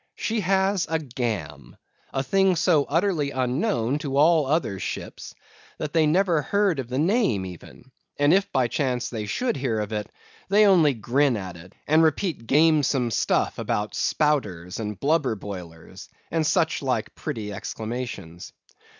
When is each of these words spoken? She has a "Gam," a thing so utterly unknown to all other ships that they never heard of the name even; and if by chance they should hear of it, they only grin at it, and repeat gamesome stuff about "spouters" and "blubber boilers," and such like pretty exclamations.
She 0.15 0.39
has 0.39 0.87
a 0.89 0.97
"Gam," 0.97 1.77
a 2.11 2.23
thing 2.23 2.55
so 2.55 2.85
utterly 2.85 3.29
unknown 3.29 3.99
to 3.99 4.17
all 4.17 4.47
other 4.47 4.79
ships 4.79 5.35
that 5.77 5.93
they 5.93 6.07
never 6.07 6.41
heard 6.41 6.79
of 6.79 6.87
the 6.89 6.97
name 6.97 7.45
even; 7.45 7.91
and 8.17 8.33
if 8.33 8.51
by 8.51 8.67
chance 8.67 9.11
they 9.11 9.27
should 9.27 9.55
hear 9.57 9.79
of 9.79 9.91
it, 9.93 10.11
they 10.49 10.65
only 10.65 10.95
grin 10.95 11.37
at 11.37 11.55
it, 11.55 11.73
and 11.85 12.01
repeat 12.01 12.47
gamesome 12.47 13.11
stuff 13.11 13.59
about 13.59 13.93
"spouters" 13.93 14.79
and 14.79 14.99
"blubber 14.99 15.35
boilers," 15.35 16.09
and 16.31 16.47
such 16.47 16.81
like 16.81 17.13
pretty 17.13 17.53
exclamations. 17.53 18.53